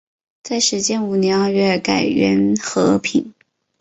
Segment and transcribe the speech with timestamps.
[0.41, 3.35] 在建始五年二月改元河平。